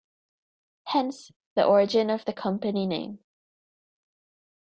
[0.85, 3.19] Hence, the origin of the company name.